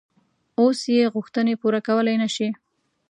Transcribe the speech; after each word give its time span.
اوس 0.59 0.79
یې 0.95 1.05
غوښتنې 1.15 1.53
پوره 1.61 1.79
کولای 1.87 2.15
نه 2.23 2.29
شي. 2.35 2.47